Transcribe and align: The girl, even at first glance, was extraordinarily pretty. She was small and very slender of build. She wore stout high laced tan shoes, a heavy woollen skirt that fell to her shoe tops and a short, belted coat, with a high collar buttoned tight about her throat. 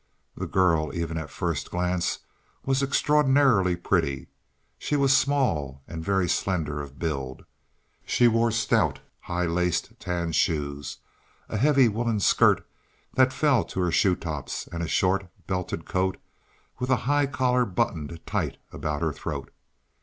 The 0.35 0.47
girl, 0.47 0.91
even 0.95 1.15
at 1.19 1.29
first 1.29 1.69
glance, 1.69 2.17
was 2.65 2.81
extraordinarily 2.81 3.75
pretty. 3.75 4.29
She 4.79 4.95
was 4.95 5.15
small 5.15 5.83
and 5.87 6.03
very 6.03 6.27
slender 6.27 6.81
of 6.81 6.97
build. 6.97 7.45
She 8.03 8.27
wore 8.27 8.49
stout 8.49 8.99
high 9.19 9.45
laced 9.45 9.91
tan 9.99 10.31
shoes, 10.31 10.97
a 11.49 11.57
heavy 11.57 11.87
woollen 11.87 12.19
skirt 12.19 12.65
that 13.13 13.31
fell 13.31 13.63
to 13.65 13.79
her 13.81 13.91
shoe 13.91 14.15
tops 14.15 14.65
and 14.71 14.81
a 14.81 14.87
short, 14.87 15.29
belted 15.45 15.85
coat, 15.85 16.17
with 16.79 16.89
a 16.89 16.95
high 17.05 17.27
collar 17.27 17.63
buttoned 17.63 18.25
tight 18.25 18.57
about 18.71 19.03
her 19.03 19.13
throat. 19.13 19.51